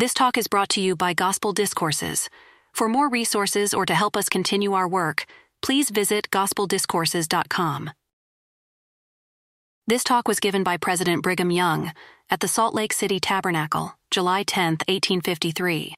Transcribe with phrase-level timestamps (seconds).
[0.00, 2.30] This talk is brought to you by Gospel Discourses.
[2.72, 5.26] For more resources or to help us continue our work,
[5.60, 7.90] please visit gospeldiscourses.com.
[9.86, 11.92] This talk was given by President Brigham Young
[12.30, 15.94] at the Salt Lake City Tabernacle, July 10, 1853.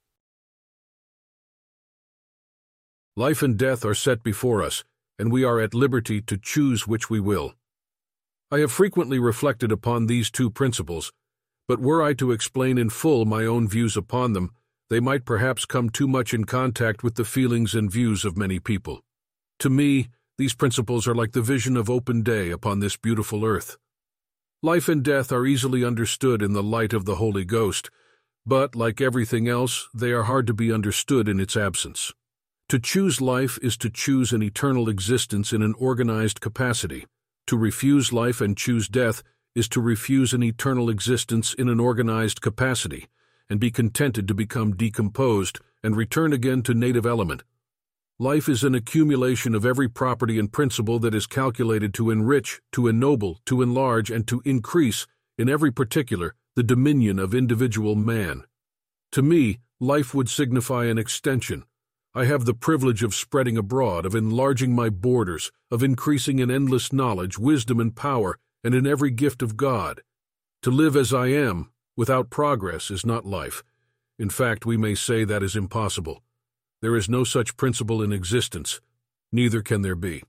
[3.16, 4.82] Life and death are set before us,
[5.16, 7.54] and we are at liberty to choose which we will.
[8.50, 11.12] I have frequently reflected upon these two principles,
[11.72, 14.50] but were I to explain in full my own views upon them,
[14.90, 18.58] they might perhaps come too much in contact with the feelings and views of many
[18.58, 19.00] people.
[19.60, 23.78] To me, these principles are like the vision of open day upon this beautiful earth.
[24.62, 27.88] Life and death are easily understood in the light of the Holy Ghost,
[28.44, 32.12] but, like everything else, they are hard to be understood in its absence.
[32.68, 37.06] To choose life is to choose an eternal existence in an organized capacity.
[37.46, 39.22] To refuse life and choose death
[39.54, 43.06] is to refuse an eternal existence in an organized capacity
[43.50, 47.42] and be contented to become decomposed and return again to native element.
[48.18, 52.86] Life is an accumulation of every property and principle that is calculated to enrich, to
[52.86, 58.44] ennoble, to enlarge, and to increase, in every particular, the dominion of individual man.
[59.12, 61.64] To me, life would signify an extension.
[62.14, 66.92] I have the privilege of spreading abroad, of enlarging my borders, of increasing in endless
[66.92, 70.02] knowledge, wisdom, and power, and in every gift of God.
[70.62, 73.62] To live as I am, without progress, is not life.
[74.18, 76.22] In fact, we may say that is impossible.
[76.80, 78.80] There is no such principle in existence,
[79.32, 80.22] neither can there be.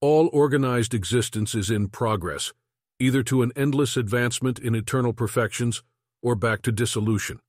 [0.00, 2.52] All organized existence is in progress,
[2.98, 5.82] either to an endless advancement in eternal perfections
[6.22, 7.40] or back to dissolution.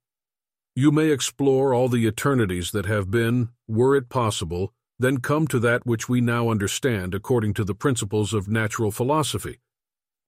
[0.75, 5.59] You may explore all the eternities that have been, were it possible, then come to
[5.59, 9.59] that which we now understand according to the principles of natural philosophy.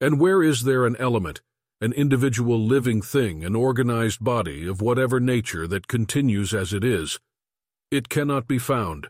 [0.02, 1.42] And where is there an element,
[1.80, 7.20] an individual living thing, an organized body of whatever nature that continues as it is?
[7.92, 9.08] It cannot be found.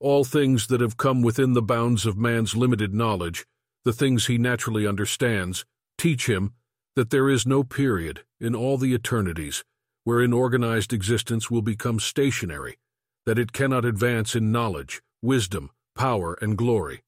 [0.00, 3.46] All things that have come within the bounds of man's limited knowledge,
[3.84, 5.64] the things he naturally understands,
[5.98, 6.52] teach him
[6.96, 9.64] that there is no period in all the eternities
[10.04, 12.76] wherein organized existence will become stationary,
[13.24, 17.02] that it cannot advance in knowledge, wisdom, power, and glory.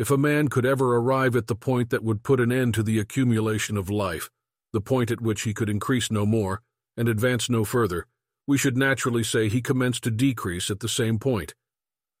[0.00, 2.82] If a man could ever arrive at the point that would put an end to
[2.82, 4.30] the accumulation of life,
[4.72, 6.62] the point at which he could increase no more,
[6.96, 8.06] and advance no further,
[8.46, 11.52] we should naturally say he commenced to decrease at the same point.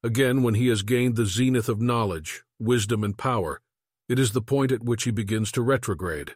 [0.02, 3.62] Again, when he has gained the zenith of knowledge, wisdom, and power,
[4.10, 6.34] it is the point at which he begins to retrograde.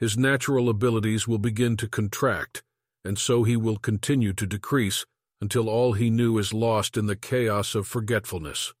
[0.00, 2.62] His natural abilities will begin to contract,
[3.06, 5.06] and so he will continue to decrease
[5.40, 8.74] until all he knew is lost in the chaos of forgetfulness.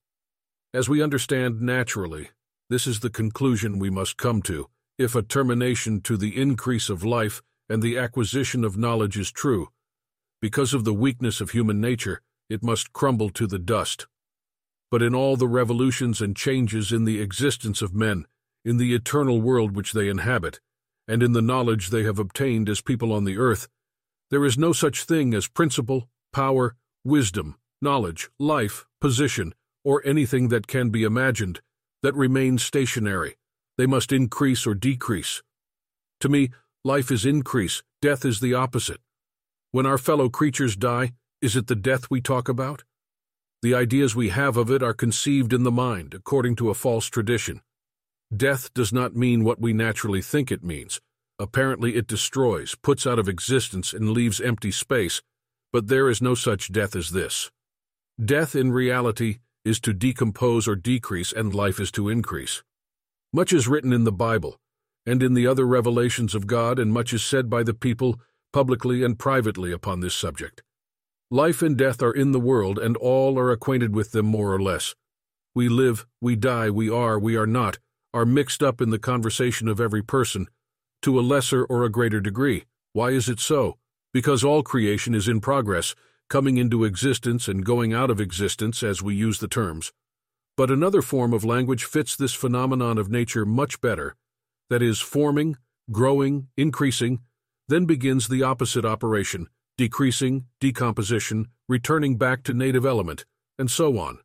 [0.74, 2.30] As we understand naturally,
[2.68, 7.04] this is the conclusion we must come to, if a termination to the increase of
[7.04, 9.68] life and the acquisition of knowledge is true.
[10.42, 14.08] Because of the weakness of human nature, it must crumble to the dust.
[14.90, 18.26] But in all the revolutions and changes in the existence of men,
[18.64, 20.58] in the eternal world which they inhabit,
[21.06, 23.68] and in the knowledge they have obtained as people on the earth,
[24.32, 26.74] there is no such thing as principle, power,
[27.04, 31.60] wisdom, knowledge, life, position, or anything that can be imagined,
[32.02, 33.36] that remains stationary.
[33.76, 35.42] They must increase or decrease.
[36.20, 36.50] To me,
[36.84, 39.00] life is increase, death is the opposite.
[39.72, 41.12] When our fellow creatures die,
[41.42, 42.84] is it the death we talk about?
[43.62, 47.06] The ideas we have of it are conceived in the mind, according to a false
[47.06, 47.60] tradition.
[48.34, 51.00] Death does not mean what we naturally think it means.
[51.38, 55.22] Apparently, it destroys, puts out of existence, and leaves empty space,
[55.72, 57.50] but there is no such death as this.
[58.22, 62.62] Death, in reality, is to decompose or decrease, and life is to increase.
[63.32, 64.60] Much is written in the Bible,
[65.06, 68.20] and in the other revelations of God, and much is said by the people,
[68.52, 70.62] publicly and privately, upon this subject.
[71.30, 74.60] Life and death are in the world, and all are acquainted with them more or
[74.60, 74.94] less.
[75.54, 77.78] We live, we die, we are, we are not,
[78.12, 80.48] are mixed up in the conversation of every person,
[81.02, 82.64] to a lesser or a greater degree.
[82.92, 83.78] Why is it so?
[84.12, 85.94] Because all creation is in progress,
[86.28, 89.92] coming into existence and going out of existence as we use the terms.
[90.56, 94.14] But another form of language fits this phenomenon of nature much better,
[94.70, 95.56] that is, forming,
[95.90, 97.20] growing, increasing,
[97.68, 103.24] then begins the opposite operation, decreasing, decomposition, returning back to native element,
[103.58, 104.18] and so on.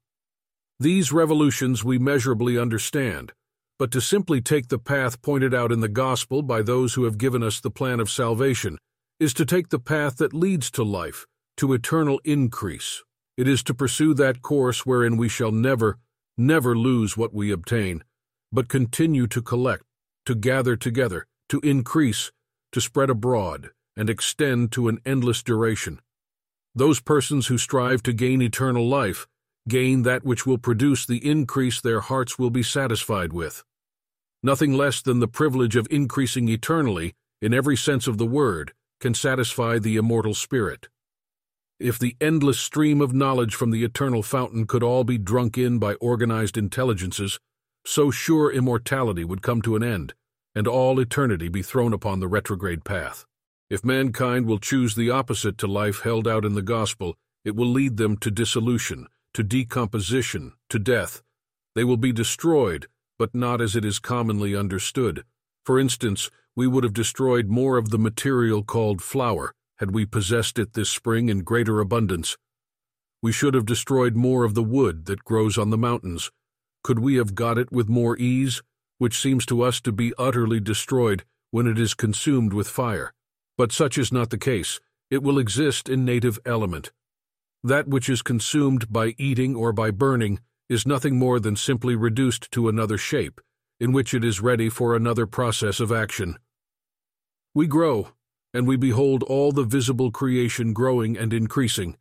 [0.79, 3.33] These revolutions we measurably understand,
[3.77, 7.17] but to simply take the path pointed out in the gospel by those who have
[7.17, 8.77] given us the plan of salvation
[9.19, 11.25] is to take the path that leads to life,
[11.59, 13.03] to eternal increase.
[13.37, 15.97] It is to pursue that course wherein we shall never,
[16.37, 18.05] never lose what we obtain,
[18.49, 19.83] but continue to collect,
[20.25, 22.31] to gather together, to increase,
[22.71, 25.99] to spread abroad, and extend to an endless duration.
[26.73, 29.27] Those persons who strive to gain eternal life
[29.67, 33.65] gain that which will produce the increase their hearts will be satisfied with.
[34.41, 38.71] Nothing less than the privilege of increasing eternally, in every sense of the word,
[39.01, 40.87] can satisfy the immortal spirit.
[41.79, 45.79] If the endless stream of knowledge from the eternal fountain could all be drunk in
[45.79, 47.39] by organized intelligences,
[47.85, 50.13] so sure immortality would come to an end,
[50.53, 53.25] and all eternity be thrown upon the retrograde path.
[53.69, 57.15] If mankind will choose the opposite to life held out in the gospel,
[57.45, 61.21] it will lead them to dissolution, to decomposition, to death.
[61.75, 62.87] They will be destroyed,
[63.17, 65.23] but not as it is commonly understood.
[65.63, 70.59] For instance, we would have destroyed more of the material called flour had we possessed
[70.59, 72.37] it this spring in greater abundance.
[73.21, 76.31] We should have destroyed more of the wood that grows on the mountains.
[76.83, 78.61] Could we have got it with more ease,
[78.97, 83.13] which seems to us to be utterly destroyed when it is consumed with fire?
[83.57, 84.79] But such is not the case.
[85.09, 86.91] It will exist in native element.
[87.63, 90.39] That which is consumed by eating or by burning
[90.69, 93.41] is nothing more than simply reduced to another shape,
[93.79, 96.37] in which it is ready for another process of action.
[97.53, 98.09] We grow,
[98.53, 101.97] and we behold all the visible creation growing and increasing,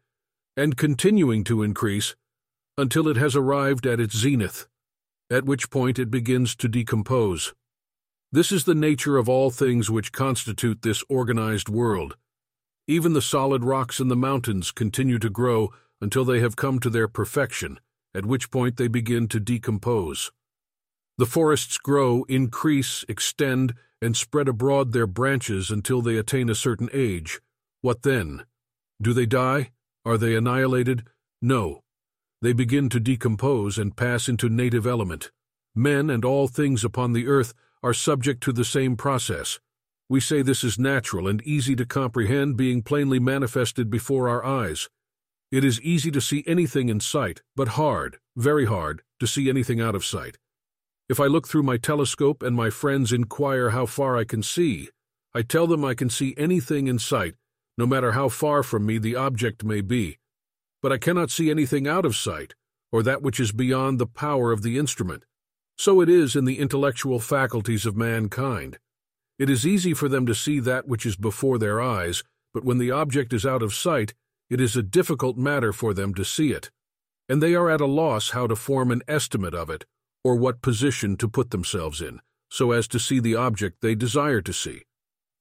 [0.56, 2.16] and continuing to increase,
[2.76, 4.66] until it has arrived at its zenith,
[5.30, 7.54] at which point it begins to decompose.
[8.30, 12.16] This is the nature of all things which constitute this organized world.
[12.86, 16.90] Even the solid rocks in the mountains continue to grow until they have come to
[16.90, 17.80] their perfection,
[18.14, 20.30] at which point they begin to decompose.
[21.18, 26.88] The forests grow, increase, extend, and spread abroad their branches until they attain a certain
[26.92, 27.40] age.
[27.80, 28.44] What then?
[29.02, 29.72] Do they die?
[30.04, 31.08] Are they annihilated?
[31.42, 31.82] No.
[32.40, 35.32] They begin to decompose and pass into native element.
[35.74, 39.58] Men and all things upon the earth are subject to the same process.
[40.08, 44.88] We say this is natural and easy to comprehend, being plainly manifested before our eyes.
[45.50, 49.80] It is easy to see anything in sight, but hard, very hard, to see anything
[49.80, 50.38] out of sight.
[51.08, 54.90] If I look through my telescope and my friends inquire how far I can see,
[55.34, 57.34] I tell them I can see anything in sight,
[57.78, 60.18] no matter how far from me the object may be.
[60.82, 62.54] But I cannot see anything out of sight,
[62.92, 65.24] or that which is beyond the power of the instrument.
[65.78, 68.78] So it is in the intellectual faculties of mankind.
[69.38, 72.22] It is easy for them to see that which is before their eyes,
[72.52, 74.12] but when the object is out of sight,
[74.50, 76.70] it is a difficult matter for them to see it,
[77.28, 79.86] and they are at a loss how to form an estimate of it,
[80.28, 82.20] or what position to put themselves in,
[82.50, 84.82] so as to see the object they desire to see.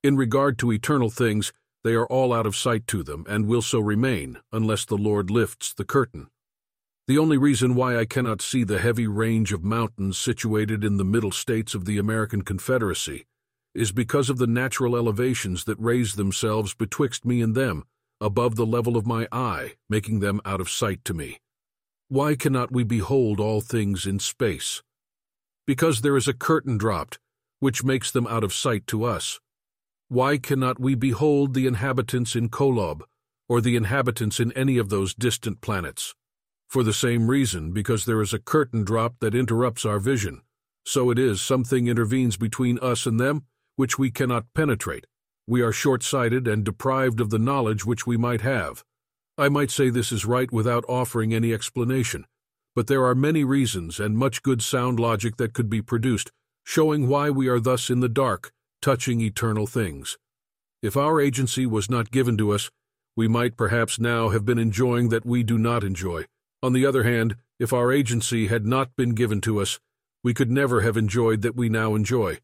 [0.01, 1.51] In regard to eternal things,
[1.84, 5.30] they are all out of sight to them, and will so remain, unless the Lord
[5.30, 6.28] lifts the curtain.
[7.06, 11.04] The only reason why I cannot see the heavy range of mountains situated in the
[11.04, 13.25] middle states of the American Confederacy
[13.75, 17.83] is because of the natural elevations that raise themselves betwixt me and them,
[18.22, 21.40] above the level of my eye, making them out of sight to me.
[22.09, 24.81] Why cannot we behold all things in space?
[25.65, 27.19] Because there is a curtain dropped,
[27.59, 29.42] which makes them out of sight to us.
[30.07, 33.01] Why cannot we behold the inhabitants in Kolob,
[33.50, 36.15] or the inhabitants in any of those distant planets?
[36.69, 40.44] For the same reason, because there is a curtain dropped that interrupts our vision.
[40.86, 43.44] So it is, something intervenes between us and them,
[43.75, 45.07] which we cannot penetrate,
[45.45, 48.85] we are short-sighted and deprived of the knowledge which we might have.
[49.38, 52.26] I might say this is right without offering any explanation,
[52.76, 56.32] but there are many reasons and much good sound logic that could be produced,
[56.64, 58.52] showing why we are thus in the dark,
[58.82, 60.18] touching eternal things.
[60.82, 62.72] If our agency was not given to us,
[63.16, 66.26] we might perhaps now have been enjoying that we do not enjoy.
[66.64, 69.80] On the other hand, if our agency had not been given to us,
[70.24, 72.40] we could never have enjoyed that we now enjoy,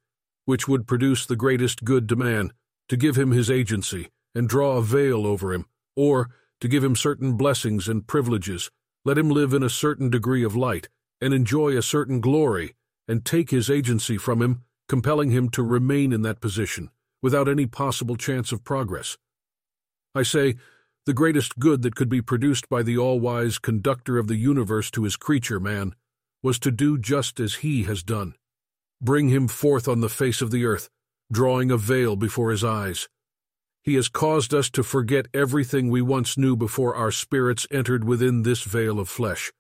[0.46, 2.54] which would produce the greatest good to man,
[2.88, 6.30] to give him his agency and draw a veil over him, or
[6.64, 8.72] to give him certain blessings and privileges,
[9.04, 10.88] let him live in a certain degree of light,
[11.20, 12.74] and enjoy a certain glory,
[13.06, 16.90] and take his agency from him, compelling him to remain in that position,
[17.22, 19.18] without any possible chance of progress.
[20.16, 20.56] I say,
[21.06, 25.04] the greatest good that could be produced by the all-wise conductor of the universe to
[25.04, 25.96] his creature, man,
[26.42, 28.36] was to do just as he has done.
[29.02, 30.90] Bring him forth on the face of the earth,
[31.30, 33.10] drawing a veil before his eyes.
[33.84, 38.44] He has caused us to forget everything we once knew before our spirits entered within
[38.44, 39.52] this veil of flesh.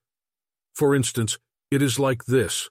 [0.73, 1.37] For instance,
[1.69, 2.69] it is like this.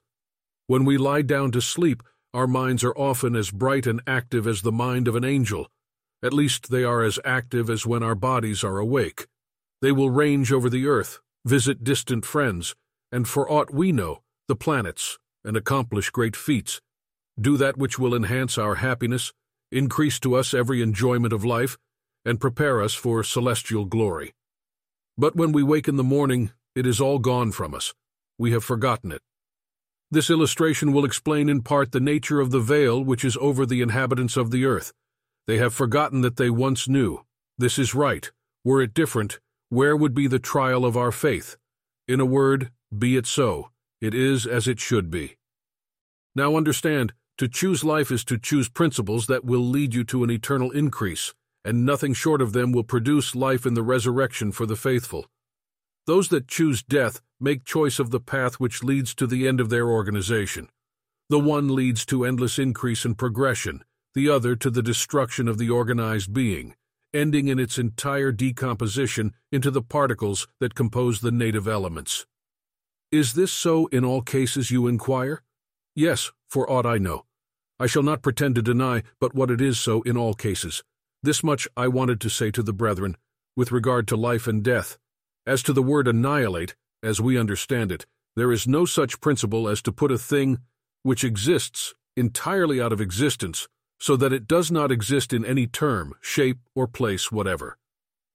[0.67, 2.01] When we lie down to sleep,
[2.33, 5.67] our minds are often as bright and active as the mind of an angel.
[6.23, 9.27] At least they are as active as when our bodies are awake.
[9.81, 12.75] They will range over the earth, visit distant friends,
[13.11, 16.81] and for aught we know, the planets, and accomplish great feats
[17.39, 19.33] do that which will enhance our happiness,
[19.73, 21.77] increase to us every enjoyment of life,
[22.25, 24.33] and prepare us for celestial glory.
[25.17, 27.93] But when we wake in the morning, it is all gone from us.
[28.37, 29.21] We have forgotten it.
[30.09, 33.81] This illustration will explain in part the nature of the veil which is over the
[33.81, 34.93] inhabitants of the earth.
[35.47, 37.25] They have forgotten that they once knew.
[37.57, 38.31] This is right.
[38.63, 39.39] Were it different,
[39.69, 41.57] where would be the trial of our faith?
[42.07, 43.69] In a word, be it so.
[44.01, 45.37] It is as it should be.
[46.35, 50.29] Now understand, to choose life is to choose principles that will lead you to an
[50.29, 51.33] eternal increase,
[51.65, 55.25] and nothing short of them will produce life in the resurrection for the faithful.
[56.05, 59.69] Those that choose death make choice of the path which leads to the end of
[59.69, 60.69] their organization.
[61.29, 65.69] The one leads to endless increase and progression, the other to the destruction of the
[65.69, 66.75] organized being,
[67.13, 72.25] ending in its entire decomposition into the particles that compose the native elements.
[73.11, 75.41] Is this so in all cases, you inquire?
[75.95, 77.25] Yes, for aught I know.
[77.79, 80.83] I shall not pretend to deny but what it is so in all cases.
[81.23, 83.17] This much I wanted to say to the brethren,
[83.55, 84.99] with regard to life and death.
[85.47, 88.05] As to the word annihilate, as we understand it,
[88.35, 90.59] there is no such principle as to put a thing
[91.01, 93.67] which exists entirely out of existence,
[93.99, 97.79] so that it does not exist in any term, shape, or place whatever.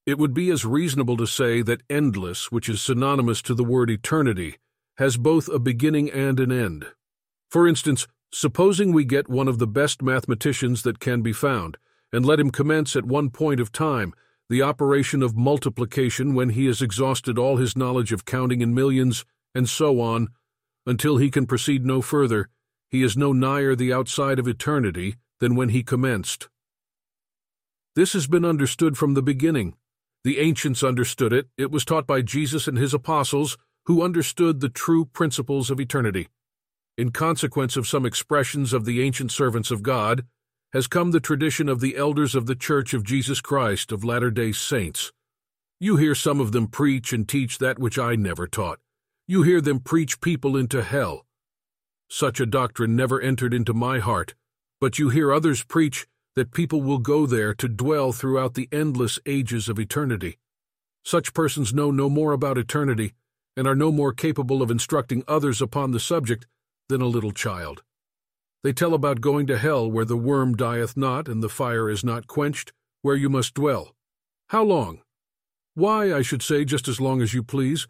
[0.07, 3.91] It would be as reasonable to say that endless, which is synonymous to the word
[3.91, 4.57] eternity,
[4.97, 6.87] has both a beginning and an end.
[7.49, 11.79] For instance, supposing we get one of the best mathematicians that can be found,
[12.13, 14.13] and let him commence at one point of time
[14.51, 19.25] the operation of multiplication when he has exhausted all his knowledge of counting in millions,
[19.55, 20.29] and so on,
[20.87, 22.49] until he can proceed no further,
[22.91, 26.49] he is no nigher the outside of eternity than when he commenced.
[27.95, 29.75] This has been understood from the beginning.
[30.25, 34.69] The ancients understood it, it was taught by Jesus and his apostles, who understood the
[34.69, 36.29] true principles of eternity.
[36.99, 40.27] In consequence of some expressions of the ancient servants of God,
[40.73, 44.51] has come the tradition of the elders of the Church of Jesus Christ of Latter-day
[44.51, 45.13] Saints.
[45.79, 48.81] You hear some of them preach and teach that which I never taught.
[49.29, 51.25] You hear them preach people into hell.
[52.11, 54.35] Such a doctrine never entered into my heart,
[54.81, 59.21] but you hear others preach that people will go there to dwell throughout the endless
[59.25, 60.41] ages of eternity.
[61.05, 63.13] Such persons know no more about eternity
[63.57, 66.49] and are no more capable of instructing others upon the subject
[66.89, 67.83] than a little child.
[68.65, 72.03] They tell about going to hell where the worm dieth not and the fire is
[72.03, 73.95] not quenched, where you must dwell.
[74.49, 75.03] How long?
[75.75, 77.87] Why, I should say, just as long as you please.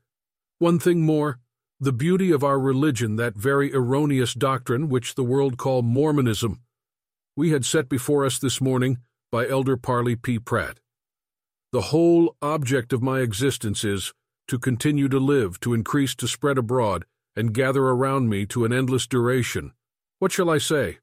[0.59, 1.39] One thing more,
[1.81, 6.61] the beauty of our religion, that very erroneous doctrine which the world call Mormonism,
[7.37, 8.99] we had set before us this morning
[9.31, 10.39] by Elder Parley P.
[10.39, 10.81] Pratt.
[11.71, 14.13] The whole object of my existence is
[14.49, 17.05] to continue to live, to increase, to spread abroad,
[17.39, 19.73] and gather around me to an endless duration,
[20.19, 20.99] what shall I say?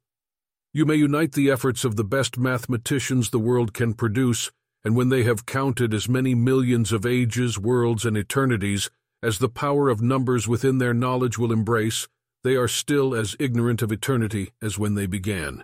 [0.73, 4.51] You may unite the efforts of the best mathematicians the world can produce,
[4.83, 8.89] and when they have counted as many millions of ages, worlds, and eternities
[9.23, 12.09] as the power of numbers within their knowledge will embrace,
[12.43, 15.63] they are still as ignorant of eternity as when they began.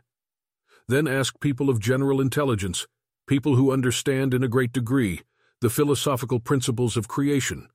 [0.87, 2.87] Then ask people of general intelligence,
[3.27, 5.19] people who understand in a great degree
[5.59, 7.67] the philosophical principles of creation,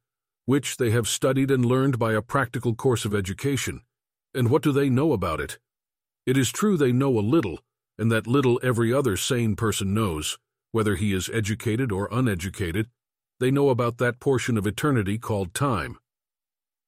[0.47, 3.83] which they have studied and learned by a practical course of education,
[4.35, 5.59] and what do they know about it?
[6.25, 7.61] It is true they know a little,
[7.99, 10.38] and that little every other sane person knows,
[10.73, 12.88] whether he is educated or uneducated.
[13.41, 15.99] They know about that portion of eternity called time.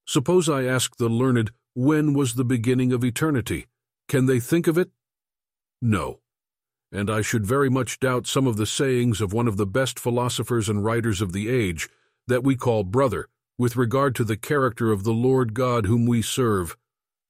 [0.07, 3.67] Suppose I ask the learned, when was the beginning of eternity?
[4.09, 4.91] Can they think of it?
[5.83, 6.21] No.
[6.91, 9.99] And I should very much doubt some of the sayings of one of the best
[9.99, 11.88] philosophers and writers of the age,
[12.27, 16.23] that we call brother, with regard to the character of the Lord God whom we
[16.23, 16.77] serve.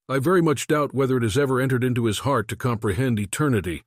[0.09, 3.83] I very much doubt whether it has ever entered into his heart to comprehend eternity.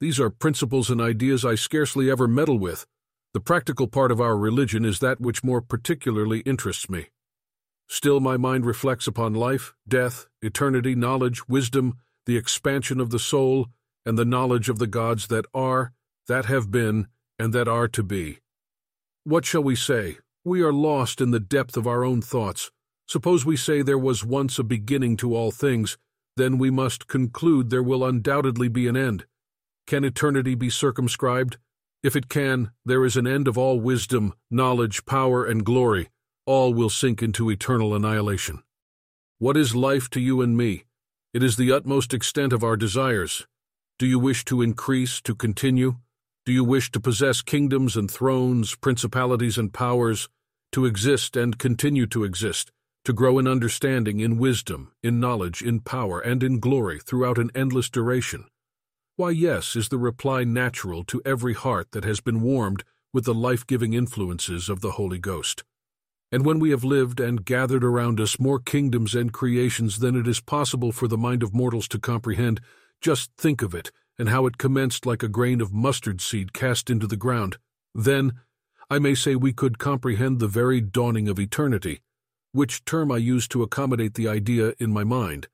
[0.00, 2.86] These are principles and ideas I scarcely ever meddle with.
[3.34, 7.08] The practical part of our religion is that which more particularly interests me.
[7.88, 13.68] Still, my mind reflects upon life, death, eternity, knowledge, wisdom, the expansion of the soul,
[14.04, 15.92] and the knowledge of the gods that are,
[16.26, 18.38] that have been, and that are to be.
[19.24, 20.18] What shall we say?
[20.44, 22.70] We are lost in the depth of our own thoughts.
[23.06, 25.98] Suppose we say there was once a beginning to all things,
[26.36, 29.26] then we must conclude there will undoubtedly be an end.
[29.86, 31.58] Can eternity be circumscribed?
[32.02, 36.10] If it can, there is an end of all wisdom, knowledge, power, and glory.
[36.46, 38.62] All will sink into eternal annihilation.
[39.38, 40.84] What is life to you and me?
[41.34, 43.46] It is the utmost extent of our desires.
[43.98, 45.96] Do you wish to increase, to continue?
[46.48, 50.30] Do you wish to possess kingdoms and thrones, principalities and powers,
[50.72, 52.72] to exist and continue to exist?
[53.04, 57.50] to grow in understanding, in wisdom, in knowledge, in power, and in glory throughout an
[57.54, 58.46] endless duration.
[59.16, 63.34] Why, yes, is the reply natural to every heart that has been warmed with the
[63.34, 65.64] life-giving influences of the Holy Ghost.
[66.32, 70.26] And when we have lived and gathered around us more kingdoms and creations than it
[70.26, 72.62] is possible for the mind of mortals to comprehend,
[73.02, 76.90] just think of it and how it commenced like a grain of mustard seed cast
[76.90, 77.58] into the ground.
[77.94, 78.32] Then,
[78.90, 82.00] I may say we could comprehend the very dawning of eternity,
[82.52, 85.48] which term I use to accommodate the idea in my mind,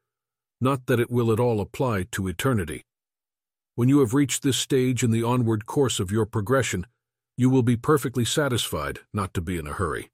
[0.60, 2.84] not that it will at all apply to eternity.
[3.74, 6.86] When you have reached this stage in the onward course of your progression,
[7.36, 10.10] you will be perfectly satisfied not to be in a hurry.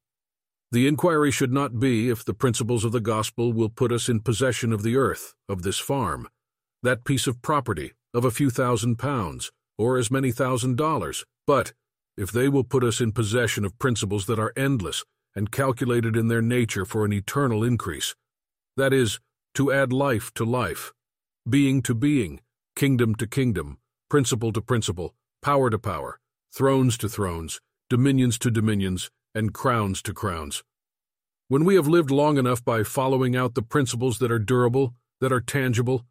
[0.73, 4.21] The inquiry should not be if the principles of the gospel will put us in
[4.21, 6.29] possession of the earth, of this farm,
[6.83, 11.73] that piece of property, of a few thousand pounds, or as many thousand dollars, but
[12.17, 16.29] if they will put us in possession of principles that are endless and calculated in
[16.29, 18.15] their nature for an eternal increase.
[18.77, 19.21] That is,
[19.55, 20.93] to add life to life,
[21.49, 22.41] being to being,
[22.77, 26.19] kingdom to kingdom, principle to principle, power to power,
[26.53, 30.63] thrones to thrones, dominions to dominions, and crowns to crowns.
[31.49, 35.33] When we have lived long enough by following out the principles that are durable, that
[35.33, 36.07] are tangible,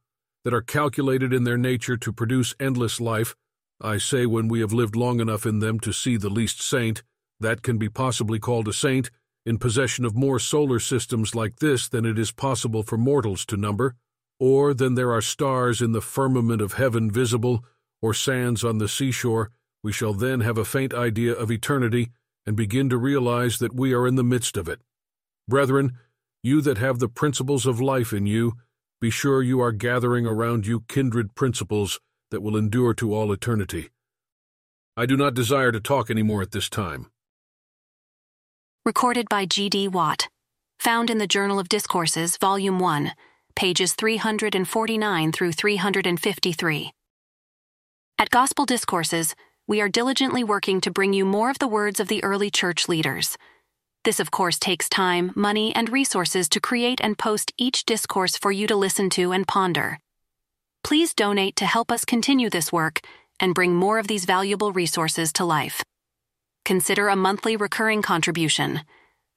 [0.49, 3.35] that are calculated in their nature to produce endless life,
[3.79, 7.03] I say when we have lived long enough in them to see the least saint,
[7.39, 9.11] that can be possibly called a saint,
[9.45, 13.57] in possession of more solar systems like this than it is possible for mortals to
[13.57, 13.93] number,
[14.39, 17.63] or than there are stars in the firmament of heaven visible,
[18.01, 19.51] or sands on the seashore,
[19.83, 22.09] we shall then have a faint idea of eternity
[22.47, 24.81] and begin to realize that we are in the midst of it.
[25.47, 25.99] Brethren,
[26.41, 28.53] you that have the principles of life in you,
[29.01, 31.99] be sure you are gathering around you kindred principles
[32.31, 33.89] that will endure to all eternity.
[34.97, 37.07] I do not desire to talk any more at this time.
[38.85, 39.87] Recorded by G.D.
[39.87, 40.27] Watt.
[40.79, 43.11] Found in the Journal of Discourses, Volume 1,
[43.55, 46.91] pages 349 through 353.
[48.17, 49.35] At Gospel Discourses,
[49.67, 52.89] we are diligently working to bring you more of the words of the early church
[52.89, 53.37] leaders.
[54.05, 58.51] This, of course, takes time, money, and resources to create and post each discourse for
[58.51, 59.99] you to listen to and ponder.
[60.83, 63.01] Please donate to help us continue this work
[63.39, 65.83] and bring more of these valuable resources to life.
[66.63, 68.81] Consider a monthly recurring contribution.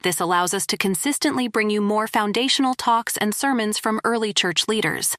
[0.03, 4.69] This allows us to consistently bring you more foundational talks and sermons from early church
[4.69, 5.17] leaders.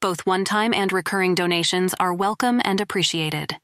[0.00, 3.56] Both one time and recurring donations are welcome and appreciated.